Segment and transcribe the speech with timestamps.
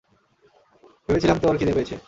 [1.07, 1.95] ভেবেছিলাম তোর খিদে পেয়েছে।